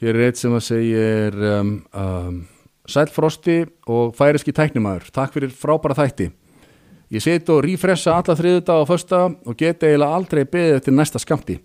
[0.00, 1.08] Hér er eitt sem að segja
[1.60, 2.36] um, um,
[2.88, 6.30] Sælfrosti og færiski tæknumæður Takk fyrir frábæra þætti.
[7.12, 11.20] Ég seti og rífressa alla þriðudag og fösta og geti eiginlega aldrei beðið eftir næsta
[11.20, 11.58] skamti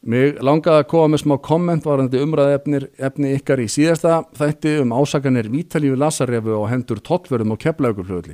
[0.00, 4.94] Mig langaði að koma með smá komment varandi umræðefnir efni ykkar í síðasta þætti um
[4.96, 8.30] ásakanir Vítalífi Lasarefu og hendur tollverðum og keflaugur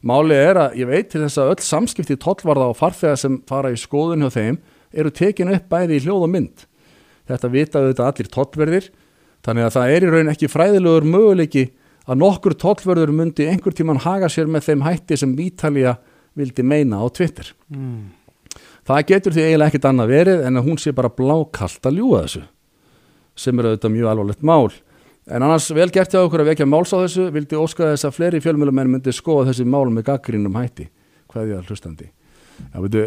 [0.00, 3.74] Málið er að ég veit til þess að öll samskipti tollvarða og farþega sem fara
[3.74, 4.60] í skoðun hjá þeim
[4.92, 6.69] eru tekinu upp bæði í hljóð og mynd.
[7.30, 8.86] Þetta vitaðu þetta allir tollverðir,
[9.46, 11.66] þannig að það er í raun ekki fræðilegur möguleiki
[12.10, 15.96] að nokkur tollverður myndi einhver tíman haga sér með þeim hætti sem Vítalía
[16.38, 17.52] vildi meina á Twitter.
[17.70, 18.16] mm.
[18.90, 22.22] Það getur því eiginlega ekkit annað verið en að hún sé bara blákalt að ljúa
[22.24, 22.40] þessu,
[23.38, 24.72] sem er auðvitað mjög alvarlegt mál.
[25.30, 28.16] En annars vel gert hjá okkur að vekja máls á þessu, vildi óska þess að
[28.16, 30.88] fleiri fjölmjölumenn myndi skoða þessi mál með gaggrínum hætti.
[31.30, 32.08] Hvað er það hlustandi?
[32.60, 33.04] Já, veitu,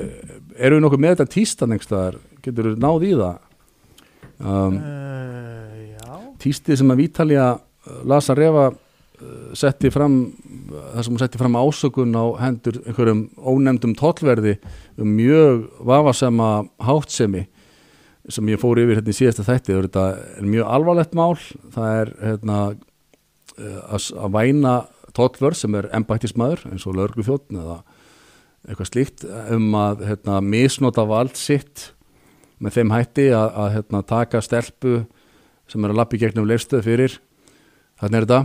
[0.56, 2.22] eru við nokkuð með þetta tístan einhverstaðar?
[2.46, 3.42] Getur við náð í það?
[4.44, 6.18] Um, uh, Já.
[6.44, 7.48] Tístið sem að Vítalja
[8.08, 8.72] Lasa Refa
[9.56, 10.18] setti fram
[10.70, 14.58] það sem hún setti fram ásökun á hendur einhverjum ónefndum tollverði
[15.00, 16.50] um mjög vafasema
[16.84, 17.46] háttsemi
[18.32, 19.76] sem ég fór yfir hérna í síðasta þætti.
[19.86, 20.04] Þetta
[20.40, 21.34] er mjög alvarlegt mál.
[21.76, 24.76] Það er hérna eh, að, að væna
[25.14, 27.82] tollverð sem er embættismæður eins og lögreglufjótt eða
[28.64, 31.90] eitthvað slíkt um að hérna, misnota vald sitt
[32.64, 34.98] með þeim hætti að, að hérna, taka stelpu
[35.72, 37.18] sem er að lappi gegnum leifstöð fyrir.
[38.02, 38.42] Þannig er þetta.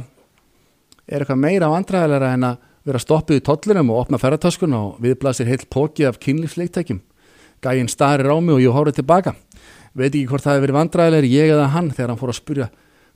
[1.09, 5.49] Er eitthvað meira vandræðilega en að vera stoppið í tollinum og opna ferratöskun og viðblasir
[5.49, 7.03] heilt póki af kynlífsleiktækjum
[7.65, 9.35] gæinn starir á mig og ég hórið tilbaka.
[9.97, 12.69] Veit ekki hvort það hefur verið vandræðilega ég eða hann þegar hann fór að spurja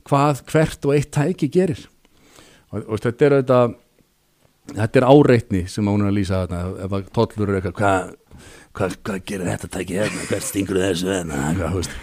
[0.09, 1.85] hvað hvert og eitt tæki gerir.
[2.73, 3.75] Og, og þetta er auðvitað
[4.73, 6.61] þetta er áreitni sem hún er að lýsa þarna.
[6.85, 8.11] Ef að tollur er eitthvað hvað
[8.77, 10.25] hva, hva gerir þetta tæki hérna?
[10.31, 11.39] Hvert stingur þessu hérna?
[11.57, 11.95] Hvað, þú veist.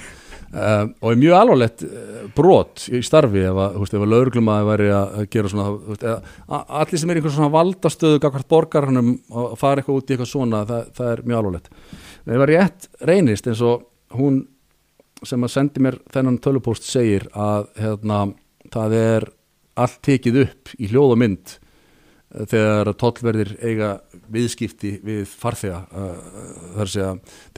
[0.51, 4.49] Uh, og er mjög alvarlegt uh, brot í starfi ef að, húst, ef að lauruglum
[4.51, 8.49] að væri að gera svona húst, eða, a- allir sem er einhvern svona valdastöðu gagvart
[8.51, 11.71] borgarnum og fara eitthvað út í eitthvað svona það, það er mjög alvarlegt.
[12.27, 13.87] En ef að rétt reynist eins og
[14.19, 14.41] hún
[15.31, 18.21] sem að sendi mér þennan tölupóst segir að hérna,
[18.75, 19.29] það er
[19.87, 21.61] allt tekið upp í hljóð og mynd eh,
[22.31, 23.89] þegar tollverðir eiga
[24.31, 27.09] viðskipti við farþega þar að segja,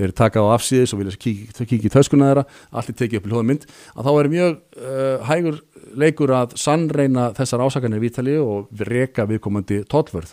[0.00, 2.44] þeir taka á afsíðis og vilja kíkja kík í töskuna þeirra
[2.81, 5.61] allir tekið upp í hljóðmynd, að þá er mjög uh, hægur
[6.00, 10.32] leikur að sannreina þessar ásakanir vítali og reka viðkomandi tollverð.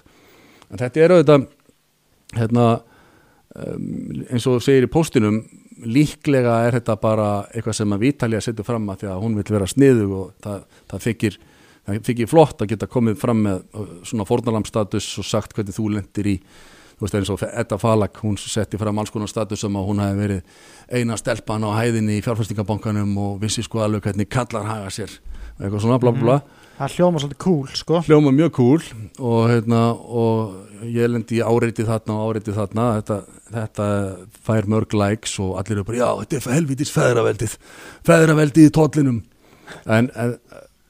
[0.69, 1.47] En þetta er auðvitað
[2.39, 3.85] hérna um,
[4.29, 5.43] eins og segir í póstinum
[5.79, 9.47] líklega er þetta bara eitthvað sem að Vítalja setur fram að því að hún vil
[9.51, 11.39] vera sniðug og það, það þykir
[11.89, 15.87] það þykir flott að geta komið fram með uh, svona fornalamstatus og sagt hvernig þú
[15.97, 16.35] lendir í
[16.99, 20.01] þú veist eins og Edda Falak, hún setti fram alls konar status um að hún
[20.03, 20.63] hefði verið
[20.99, 25.13] eina stelpan á hæðinni í fjárfæstingabankanum og vissi sko alveg hvernig kallar haga sér
[25.59, 26.39] eitthvað svona bla bla bla.
[26.79, 27.99] Það hljóma svolítið cool, sko.
[28.07, 28.83] Hljóma mjög cool
[29.19, 32.85] og, hérna, og ég lendi í áreiti þarna og áreiti þarna.
[32.99, 33.17] Þetta,
[33.55, 33.87] þetta
[34.47, 37.57] fær mörg likes og allir eru bara, já, þetta er helvitis feðraveldið
[38.07, 39.19] feðraveldið í tóllinum
[39.85, 40.37] en, en,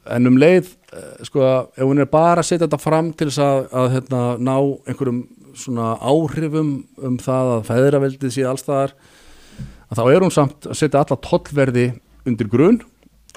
[0.09, 1.45] en um leið eh, sko,
[1.75, 4.55] ef hún er bara að setja þetta fram til þess að, að hérna, ná
[4.89, 5.23] einhverjum
[5.59, 6.69] svona áhrifum
[7.03, 8.95] um það að feðraveldið sé allstaðar
[9.89, 11.87] að þá er hún samt að setja alla tollverði
[12.29, 12.79] undir grunn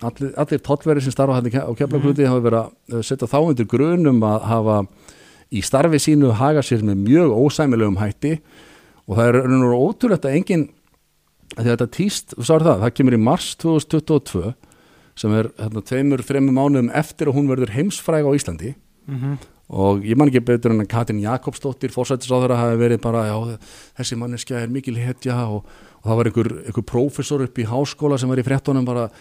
[0.06, 2.60] allir, allir tollverði sem starfa hérna á keflagluti hafa verið
[2.98, 4.78] að setja þá undir grunn um að hafa
[5.52, 8.38] í starfi sínu haga sér með mjög ósæmilegum hætti.
[9.08, 10.68] Og það er raunur ótrúlegt að engin
[11.58, 14.52] að þetta týst, þú sáður það, það kemur í mars 2022
[15.22, 18.76] sem er hérna, tveimur, þreimur mánuðum eftir að hún verður heimsfræg á Íslandi.
[19.06, 19.40] Mm
[19.72, 23.36] og ég man ekki betur en að Katrin Jakobsdóttir fórsættisáður hafi verið bara já,
[23.96, 25.62] þessi manneskja er mikil hetja og,
[26.02, 29.14] og það var einhver, einhver prófessor upp í háskóla sem var í fréttonum bara að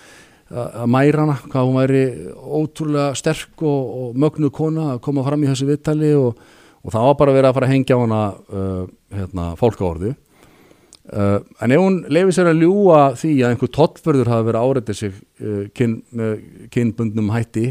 [0.52, 2.02] að mæra hana, hvað hún væri
[2.36, 6.42] ótrúlega sterk og, og mögnuð kona að koma fram í þessu vittali og,
[6.82, 8.82] og það var bara verið að fara að hengja á hana uh,
[9.16, 10.12] hérna, fólkaorðu
[11.10, 15.00] uh, en ef hún lefi sér að ljúa því að einhver tollförður hafi verið áreitið
[15.00, 16.34] sig uh, kyn, með
[16.74, 17.68] kynbundnum hætti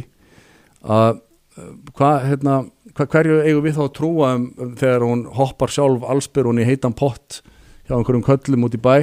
[0.82, 2.58] að uh, hvað, hérna,
[2.96, 6.62] hvað hverju eigum við þá að trúa um, um þegar hún hoppar sjálf allsbyr hún
[6.62, 7.40] í heitan pott
[7.86, 8.94] hjá einhverjum köllum út í bæ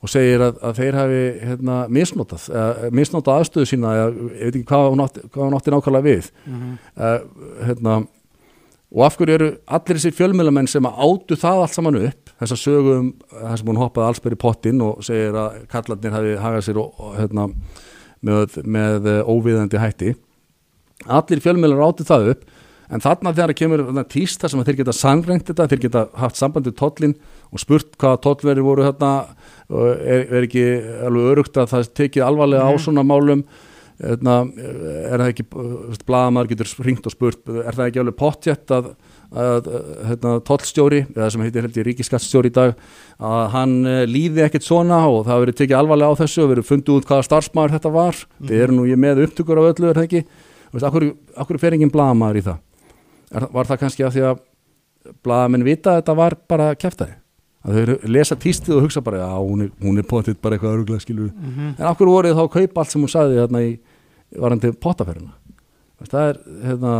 [0.00, 4.68] og segir að, að þeir hafi hérna, misnotað, uh, misnotað aðstöðu sína ég veit ekki
[4.70, 6.30] hvað hún átti, hvað hún átti nákvæmlega við.
[6.48, 7.18] Uh,
[7.66, 7.96] hérna,
[8.90, 12.54] og af hverju eru allir þessi fjölmjölamenn sem að átu það allt saman upp þess
[12.56, 16.64] að sögum þess að hún hoppaði allsbyr í pottin og segir að kallarnir hafi hagað
[16.66, 17.46] sér og, hérna,
[18.26, 20.14] með, með eh, óviðandi hætti
[21.06, 22.48] allir fjölmjölar átu það upp
[22.90, 26.72] en þarna þegar kemur þarna tísta sem þeir geta sannrengt þetta, þeir geta haft sambandi
[26.74, 27.14] tollin
[27.50, 30.64] og spurt hvaða tollveri voru og er, er ekki
[31.06, 32.82] alveg örugt að það tekið alvarlega á Mhm.
[32.82, 33.44] svona málum
[34.00, 35.44] Hérna, er það ekki
[36.08, 38.86] blaðamæður getur ringt og spurt er það ekki alveg pottjett að,
[39.36, 39.68] að
[40.08, 42.72] hérna, tollstjóri eða sem heitir held ég ríkiskattstjóri í dag
[43.20, 46.68] að hann eh, líði ekkert svona og það verið tekið alvarlega á þessu og verið
[46.70, 48.16] fundið út hvaða starfsmæður þetta var?
[48.24, 48.48] Mhm.
[48.48, 50.24] þið eru nú ég með upptökur af öllu er það ekki?
[50.70, 51.08] Veist, akkur,
[51.44, 52.58] akkur fer enginn blaðamæður í það?
[53.30, 54.44] Er, var það kannski af því að
[55.26, 57.20] blaðamenn vita að þetta var bara kæftæði
[57.60, 59.70] að þau lesa tístið og hugsa bara já hún er,
[60.00, 60.80] er pottitt bara eitthvað
[64.38, 65.32] varandi pottaferðina.
[66.10, 66.94] Það er hérna,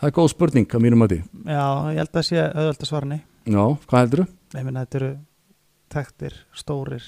[0.00, 2.88] það er góð spurning að mínum að því Já, ég held að sé auðvöld að
[2.90, 4.22] svara nei já, hvað heldur
[4.54, 5.10] Ég meina þetta eru
[5.94, 7.06] tektir, stórir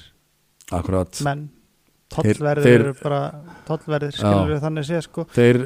[0.74, 1.48] akkurat, menn.
[2.14, 3.20] Tollverðir eru bara
[3.66, 5.24] Tollverðir skilur við þannig sé sko.
[5.34, 5.58] Þeir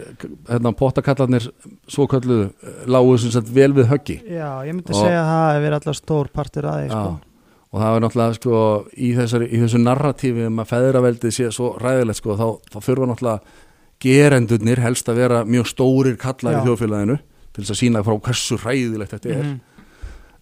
[0.48, 1.50] hérna, pottakallarnir
[1.84, 2.46] svo kölluðu
[2.88, 4.16] lágu sem sagt vel við höggi.
[4.24, 7.29] Já, ég myndi Og- segja að það hefur alltaf stór partur að því Já, sko
[7.70, 8.60] og það er náttúrulega sko,
[8.98, 13.10] í, þessari, í þessu narratífi um að feðraveldið sé svo ræðilegt sko, þá, þá þurfa
[13.12, 13.58] náttúrulega
[14.00, 16.60] gerendurnir helst að vera mjög stórir kallar Já.
[16.62, 17.18] í þjóðfélaginu
[17.52, 19.60] til þess að sína frá hversu ræðilegt þetta er Mhm.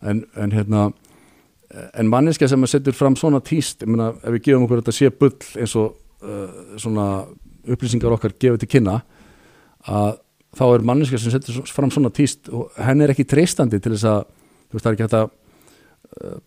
[0.09, 0.93] en, en hérna
[1.95, 4.95] en manneska sem að setur fram svona tíst ég meina, ef við gefum okkur þetta
[4.97, 7.27] sé bull eins og uh, svona
[7.69, 9.03] upplýsingar okkar gefið til kynna
[9.89, 10.17] að
[10.57, 14.07] þá er manneska sem setur fram svona tíst og henn er ekki treystandi til þess
[14.09, 14.23] að
[14.71, 15.29] þú veist það er ekki hægt að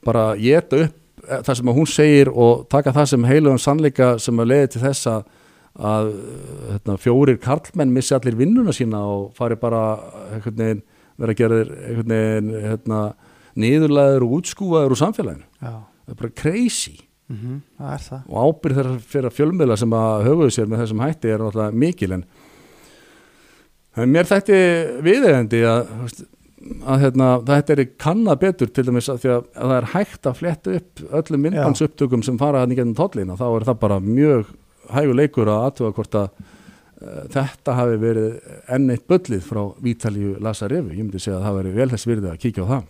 [0.05, 4.41] bara geta upp eh, það sem hún segir og taka það sem heilugum sannleika sem
[4.41, 5.27] að leiði til þess að,
[5.91, 6.09] að
[6.71, 9.83] hérna, fjórir karlmenn missi allir vinnuna sína og fari bara
[10.47, 10.83] veginn
[11.21, 11.61] vera að gera
[12.01, 12.99] veginn hérna,
[13.59, 15.47] niðurlæður og útskúfaður úr samfélaginu.
[15.61, 15.73] Já,
[16.05, 16.95] það er bara crazy.
[17.31, 18.21] Mhm, það er það.
[18.27, 22.15] Og ábyrð þeirra fyrir fjölmiðla sem að höfuðu sér með þessum hætti er náttúrulega mikil
[22.15, 22.23] en,
[24.11, 24.59] mér þætti
[25.05, 25.93] viðeigandi að,
[26.61, 30.39] að hérna, þetta er kannað betur til dæmis að að, að það er hægt að
[30.39, 34.51] fletta upp öllum myndbansuptökum sem fara gennum tollin og þá er það bara mjög
[34.91, 40.35] hægur leikur að aðtuga hvort að uh, þetta hafi verið enn eitt böllið frá Vítalíu
[40.43, 42.89] Lasarevi, ég myndi segja að það veri vel þess virði að kíkja á það